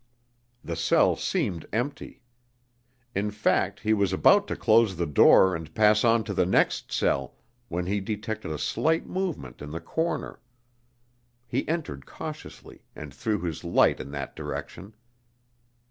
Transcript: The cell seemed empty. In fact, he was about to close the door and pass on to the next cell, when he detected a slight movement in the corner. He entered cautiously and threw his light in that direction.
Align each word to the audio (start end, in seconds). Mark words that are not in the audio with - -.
The 0.63 0.75
cell 0.75 1.15
seemed 1.15 1.67
empty. 1.71 2.23
In 3.13 3.29
fact, 3.29 3.81
he 3.81 3.93
was 3.93 4.11
about 4.11 4.47
to 4.47 4.55
close 4.55 4.95
the 4.95 5.05
door 5.05 5.55
and 5.55 5.71
pass 5.75 6.03
on 6.03 6.23
to 6.23 6.33
the 6.33 6.43
next 6.47 6.91
cell, 6.91 7.35
when 7.67 7.85
he 7.85 8.01
detected 8.01 8.49
a 8.51 8.57
slight 8.57 9.05
movement 9.05 9.61
in 9.61 9.69
the 9.69 9.79
corner. 9.79 10.39
He 11.45 11.67
entered 11.67 12.07
cautiously 12.07 12.81
and 12.95 13.13
threw 13.13 13.41
his 13.43 13.63
light 13.63 13.99
in 13.99 14.09
that 14.09 14.35
direction. 14.35 14.95